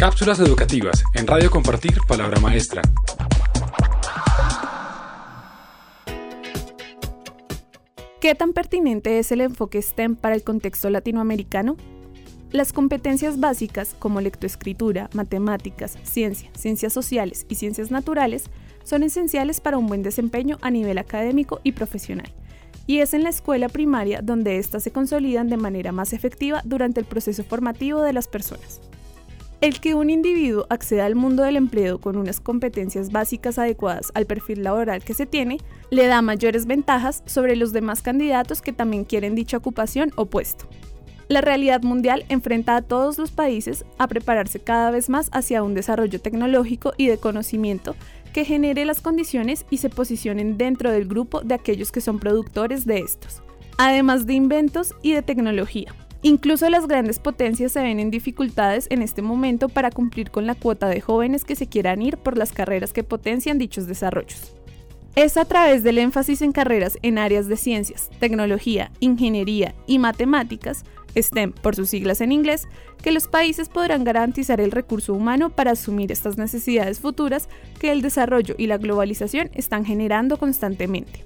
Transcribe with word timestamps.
Cápsulas 0.00 0.40
educativas 0.40 1.04
en 1.12 1.26
Radio 1.26 1.50
Compartir 1.50 1.98
Palabra 2.08 2.40
Maestra. 2.40 2.80
¿Qué 8.18 8.34
tan 8.34 8.54
pertinente 8.54 9.18
es 9.18 9.30
el 9.30 9.42
enfoque 9.42 9.82
STEM 9.82 10.16
para 10.16 10.34
el 10.34 10.42
contexto 10.42 10.88
latinoamericano? 10.88 11.76
Las 12.50 12.72
competencias 12.72 13.40
básicas 13.40 13.94
como 13.98 14.22
lectoescritura, 14.22 15.10
matemáticas, 15.12 15.98
ciencia, 16.02 16.48
ciencias 16.56 16.94
sociales 16.94 17.44
y 17.50 17.56
ciencias 17.56 17.90
naturales 17.90 18.44
son 18.84 19.02
esenciales 19.02 19.60
para 19.60 19.76
un 19.76 19.86
buen 19.86 20.02
desempeño 20.02 20.56
a 20.62 20.70
nivel 20.70 20.96
académico 20.96 21.60
y 21.62 21.72
profesional. 21.72 22.32
Y 22.86 23.00
es 23.00 23.12
en 23.12 23.22
la 23.22 23.28
escuela 23.28 23.68
primaria 23.68 24.22
donde 24.22 24.56
éstas 24.56 24.82
se 24.82 24.92
consolidan 24.92 25.50
de 25.50 25.58
manera 25.58 25.92
más 25.92 26.14
efectiva 26.14 26.62
durante 26.64 27.00
el 27.00 27.06
proceso 27.06 27.44
formativo 27.44 28.00
de 28.00 28.14
las 28.14 28.28
personas. 28.28 28.80
El 29.60 29.78
que 29.78 29.94
un 29.94 30.08
individuo 30.08 30.66
acceda 30.70 31.04
al 31.04 31.14
mundo 31.14 31.42
del 31.42 31.56
empleo 31.56 32.00
con 32.00 32.16
unas 32.16 32.40
competencias 32.40 33.12
básicas 33.12 33.58
adecuadas 33.58 34.10
al 34.14 34.24
perfil 34.24 34.62
laboral 34.62 35.04
que 35.04 35.12
se 35.12 35.26
tiene, 35.26 35.58
le 35.90 36.06
da 36.06 36.22
mayores 36.22 36.64
ventajas 36.64 37.22
sobre 37.26 37.56
los 37.56 37.74
demás 37.74 38.00
candidatos 38.00 38.62
que 38.62 38.72
también 38.72 39.04
quieren 39.04 39.34
dicha 39.34 39.58
ocupación 39.58 40.12
o 40.16 40.24
puesto. 40.24 40.66
La 41.28 41.42
realidad 41.42 41.82
mundial 41.82 42.24
enfrenta 42.30 42.74
a 42.74 42.80
todos 42.80 43.18
los 43.18 43.32
países 43.32 43.84
a 43.98 44.08
prepararse 44.08 44.60
cada 44.60 44.90
vez 44.90 45.10
más 45.10 45.28
hacia 45.30 45.62
un 45.62 45.74
desarrollo 45.74 46.22
tecnológico 46.22 46.94
y 46.96 47.08
de 47.08 47.18
conocimiento 47.18 47.96
que 48.32 48.46
genere 48.46 48.86
las 48.86 49.02
condiciones 49.02 49.66
y 49.68 49.76
se 49.76 49.90
posicionen 49.90 50.56
dentro 50.56 50.90
del 50.90 51.06
grupo 51.06 51.42
de 51.42 51.54
aquellos 51.54 51.92
que 51.92 52.00
son 52.00 52.18
productores 52.18 52.86
de 52.86 53.00
estos, 53.00 53.42
además 53.76 54.24
de 54.24 54.32
inventos 54.32 54.94
y 55.02 55.12
de 55.12 55.20
tecnología. 55.20 55.94
Incluso 56.22 56.68
las 56.68 56.86
grandes 56.86 57.18
potencias 57.18 57.72
se 57.72 57.82
ven 57.82 57.98
en 57.98 58.10
dificultades 58.10 58.86
en 58.90 59.00
este 59.00 59.22
momento 59.22 59.68
para 59.68 59.90
cumplir 59.90 60.30
con 60.30 60.46
la 60.46 60.54
cuota 60.54 60.88
de 60.88 61.00
jóvenes 61.00 61.44
que 61.44 61.56
se 61.56 61.66
quieran 61.66 62.02
ir 62.02 62.18
por 62.18 62.36
las 62.36 62.52
carreras 62.52 62.92
que 62.92 63.04
potencian 63.04 63.58
dichos 63.58 63.86
desarrollos. 63.86 64.52
Es 65.16 65.36
a 65.36 65.44
través 65.44 65.82
del 65.82 65.98
énfasis 65.98 66.42
en 66.42 66.52
carreras 66.52 66.98
en 67.02 67.18
áreas 67.18 67.48
de 67.48 67.56
ciencias, 67.56 68.10
tecnología, 68.20 68.92
ingeniería 69.00 69.74
y 69.86 69.98
matemáticas, 69.98 70.84
STEM 71.18 71.52
por 71.52 71.74
sus 71.74 71.88
siglas 71.88 72.20
en 72.20 72.32
inglés, 72.32 72.68
que 73.02 73.10
los 73.10 73.26
países 73.26 73.68
podrán 73.68 74.04
garantizar 74.04 74.60
el 74.60 74.70
recurso 74.70 75.14
humano 75.14 75.50
para 75.50 75.72
asumir 75.72 76.12
estas 76.12 76.38
necesidades 76.38 77.00
futuras 77.00 77.48
que 77.80 77.90
el 77.90 78.02
desarrollo 78.02 78.54
y 78.58 78.66
la 78.66 78.78
globalización 78.78 79.50
están 79.54 79.84
generando 79.84 80.36
constantemente. 80.36 81.24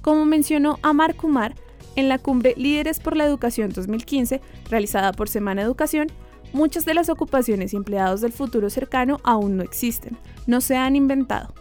Como 0.00 0.24
mencionó 0.24 0.80
Amar 0.82 1.14
Kumar, 1.14 1.54
en 1.96 2.08
la 2.08 2.18
cumbre 2.18 2.54
Líderes 2.56 3.00
por 3.00 3.16
la 3.16 3.24
Educación 3.24 3.70
2015, 3.72 4.40
realizada 4.70 5.12
por 5.12 5.28
Semana 5.28 5.62
Educación, 5.62 6.08
muchas 6.52 6.84
de 6.84 6.94
las 6.94 7.08
ocupaciones 7.08 7.72
y 7.72 7.76
empleados 7.76 8.20
del 8.20 8.32
futuro 8.32 8.70
cercano 8.70 9.20
aún 9.24 9.56
no 9.56 9.62
existen, 9.62 10.16
no 10.46 10.60
se 10.60 10.76
han 10.76 10.96
inventado. 10.96 11.54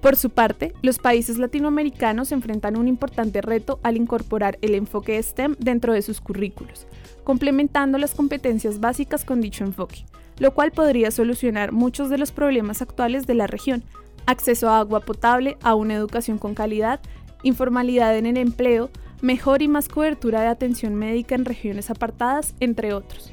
Por 0.00 0.16
su 0.16 0.30
parte, 0.30 0.72
los 0.80 0.98
países 0.98 1.36
latinoamericanos 1.36 2.32
enfrentan 2.32 2.76
un 2.76 2.88
importante 2.88 3.42
reto 3.42 3.80
al 3.82 3.98
incorporar 3.98 4.58
el 4.62 4.74
enfoque 4.74 5.22
STEM 5.22 5.56
dentro 5.58 5.92
de 5.92 6.00
sus 6.00 6.22
currículos, 6.22 6.86
complementando 7.22 7.98
las 7.98 8.14
competencias 8.14 8.80
básicas 8.80 9.26
con 9.26 9.42
dicho 9.42 9.62
enfoque, 9.62 10.06
lo 10.38 10.54
cual 10.54 10.72
podría 10.72 11.10
solucionar 11.10 11.72
muchos 11.72 12.08
de 12.08 12.16
los 12.16 12.32
problemas 12.32 12.80
actuales 12.80 13.26
de 13.26 13.34
la 13.34 13.46
región, 13.46 13.84
acceso 14.24 14.70
a 14.70 14.78
agua 14.78 15.00
potable, 15.00 15.58
a 15.62 15.74
una 15.74 15.94
educación 15.94 16.38
con 16.38 16.54
calidad, 16.54 17.00
informalidad 17.42 18.16
en 18.16 18.24
el 18.24 18.38
empleo, 18.38 18.90
mejor 19.20 19.62
y 19.62 19.68
más 19.68 19.88
cobertura 19.88 20.40
de 20.40 20.48
atención 20.48 20.94
médica 20.94 21.34
en 21.34 21.44
regiones 21.44 21.90
apartadas, 21.90 22.54
entre 22.60 22.92
otros. 22.92 23.32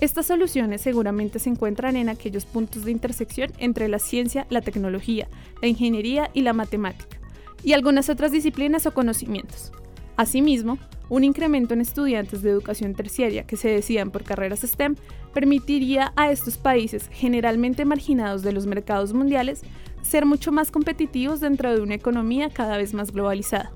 Estas 0.00 0.26
soluciones 0.26 0.80
seguramente 0.80 1.38
se 1.38 1.50
encuentran 1.50 1.96
en 1.96 2.08
aquellos 2.08 2.44
puntos 2.44 2.84
de 2.84 2.90
intersección 2.90 3.52
entre 3.58 3.88
la 3.88 3.98
ciencia, 3.98 4.46
la 4.50 4.60
tecnología, 4.60 5.28
la 5.62 5.68
ingeniería 5.68 6.30
y 6.34 6.42
la 6.42 6.52
matemática, 6.52 7.18
y 7.62 7.72
algunas 7.72 8.10
otras 8.10 8.32
disciplinas 8.32 8.86
o 8.86 8.92
conocimientos. 8.92 9.72
Asimismo, 10.16 10.78
un 11.08 11.24
incremento 11.24 11.74
en 11.74 11.80
estudiantes 11.80 12.42
de 12.42 12.50
educación 12.50 12.94
terciaria 12.94 13.46
que 13.46 13.56
se 13.56 13.68
decidan 13.68 14.10
por 14.10 14.24
carreras 14.24 14.60
STEM 14.60 14.96
permitiría 15.32 16.12
a 16.16 16.30
estos 16.30 16.56
países, 16.56 17.08
generalmente 17.12 17.84
marginados 17.84 18.42
de 18.42 18.52
los 18.52 18.66
mercados 18.66 19.12
mundiales, 19.12 19.62
ser 20.02 20.26
mucho 20.26 20.52
más 20.52 20.70
competitivos 20.70 21.40
dentro 21.40 21.74
de 21.74 21.80
una 21.80 21.94
economía 21.94 22.50
cada 22.50 22.76
vez 22.76 22.94
más 22.94 23.12
globalizada. 23.12 23.72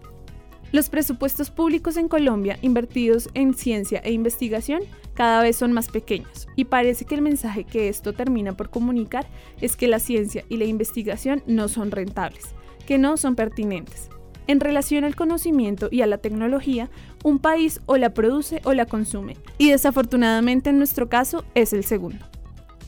Los 0.71 0.91
presupuestos 0.91 1.51
públicos 1.51 1.97
en 1.97 2.09
Colombia 2.09 2.59
invertidos 2.61 3.31
en 3.33 3.55
ciencia 3.55 4.01
e 4.05 4.13
investigación 4.13 4.83
cada 5.15 5.43
vez 5.43 5.57
son 5.57 5.73
más 5.73 5.89
pequeños 5.89 6.47
y 6.57 6.67
parece 6.67 7.07
que 7.07 7.15
el 7.15 7.23
mensaje 7.23 7.65
que 7.65 7.89
esto 7.89 8.13
termina 8.13 8.55
por 8.55 8.69
comunicar 8.69 9.27
es 9.63 9.77
que 9.77 9.89
la 9.89 9.99
ciencia 9.99 10.45
y 10.51 10.59
la 10.59 10.67
investigación 10.67 11.43
no 11.47 11.69
son 11.69 11.91
rentables, 11.91 12.55
que 12.87 12.99
no 12.99 13.17
son 13.17 13.35
pertinentes. 13.35 14.11
En 14.47 14.61
relación 14.61 15.05
al 15.05 15.17
conocimiento 15.17 15.89
y 15.91 16.03
a 16.03 16.07
la 16.07 16.19
tecnología, 16.19 16.91
un 17.25 17.39
país 17.39 17.81
o 17.87 17.97
la 17.97 18.15
produce 18.15 18.61
o 18.65 18.73
la 18.75 18.87
consume, 18.87 19.37
y 19.59 19.71
desafortunadamente 19.71 20.71
en 20.71 20.79
nuestro 20.79 21.09
caso 21.09 21.45
es 21.55 21.73
el 21.73 21.85
segundo. 21.85 22.25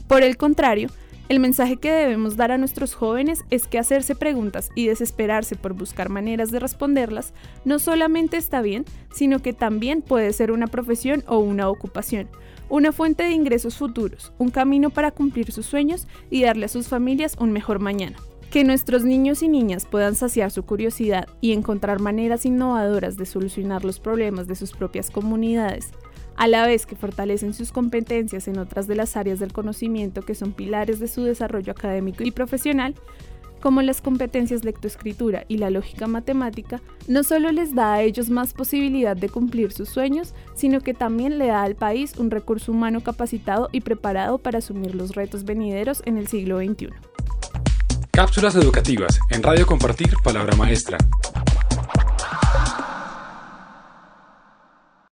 Por 0.06 0.22
el 0.22 0.36
contrario, 0.36 0.88
el 1.30 1.38
mensaje 1.38 1.76
que 1.76 1.92
debemos 1.92 2.36
dar 2.36 2.50
a 2.50 2.58
nuestros 2.58 2.96
jóvenes 2.96 3.44
es 3.50 3.68
que 3.68 3.78
hacerse 3.78 4.16
preguntas 4.16 4.70
y 4.74 4.88
desesperarse 4.88 5.54
por 5.54 5.74
buscar 5.74 6.08
maneras 6.08 6.50
de 6.50 6.58
responderlas 6.58 7.34
no 7.64 7.78
solamente 7.78 8.36
está 8.36 8.62
bien, 8.62 8.84
sino 9.14 9.38
que 9.38 9.52
también 9.52 10.02
puede 10.02 10.32
ser 10.32 10.50
una 10.50 10.66
profesión 10.66 11.22
o 11.28 11.38
una 11.38 11.68
ocupación, 11.68 12.28
una 12.68 12.90
fuente 12.90 13.22
de 13.22 13.30
ingresos 13.30 13.76
futuros, 13.76 14.32
un 14.38 14.50
camino 14.50 14.90
para 14.90 15.12
cumplir 15.12 15.52
sus 15.52 15.66
sueños 15.66 16.08
y 16.30 16.42
darle 16.42 16.64
a 16.66 16.68
sus 16.68 16.88
familias 16.88 17.36
un 17.38 17.52
mejor 17.52 17.78
mañana. 17.78 18.16
Que 18.50 18.64
nuestros 18.64 19.04
niños 19.04 19.44
y 19.44 19.48
niñas 19.48 19.86
puedan 19.86 20.16
saciar 20.16 20.50
su 20.50 20.64
curiosidad 20.64 21.28
y 21.40 21.52
encontrar 21.52 22.00
maneras 22.00 22.44
innovadoras 22.44 23.16
de 23.16 23.26
solucionar 23.26 23.84
los 23.84 24.00
problemas 24.00 24.48
de 24.48 24.56
sus 24.56 24.72
propias 24.72 25.12
comunidades 25.12 25.92
a 26.36 26.48
la 26.48 26.66
vez 26.66 26.86
que 26.86 26.96
fortalecen 26.96 27.54
sus 27.54 27.72
competencias 27.72 28.48
en 28.48 28.58
otras 28.58 28.86
de 28.86 28.96
las 28.96 29.16
áreas 29.16 29.38
del 29.38 29.52
conocimiento 29.52 30.22
que 30.22 30.34
son 30.34 30.52
pilares 30.52 31.00
de 31.00 31.08
su 31.08 31.24
desarrollo 31.24 31.72
académico 31.72 32.22
y 32.24 32.30
profesional, 32.30 32.94
como 33.60 33.82
las 33.82 34.00
competencias 34.00 34.64
lectoescritura 34.64 35.44
y 35.48 35.58
la 35.58 35.70
lógica 35.70 36.06
matemática, 36.06 36.80
no 37.06 37.22
solo 37.22 37.52
les 37.52 37.74
da 37.74 37.94
a 37.94 38.02
ellos 38.02 38.30
más 38.30 38.54
posibilidad 38.54 39.16
de 39.16 39.28
cumplir 39.28 39.72
sus 39.72 39.88
sueños, 39.88 40.34
sino 40.54 40.80
que 40.80 40.94
también 40.94 41.38
le 41.38 41.48
da 41.48 41.62
al 41.62 41.76
país 41.76 42.16
un 42.16 42.30
recurso 42.30 42.72
humano 42.72 43.02
capacitado 43.02 43.68
y 43.72 43.82
preparado 43.82 44.38
para 44.38 44.58
asumir 44.58 44.94
los 44.94 45.14
retos 45.14 45.44
venideros 45.44 46.02
en 46.06 46.16
el 46.16 46.26
siglo 46.26 46.58
XXI. 46.58 46.88
Cápsulas 48.10 48.56
educativas 48.56 49.20
en 49.30 49.42
Radio 49.42 49.66
Compartir 49.66 50.14
Palabra 50.24 50.56
Maestra. 50.56 50.98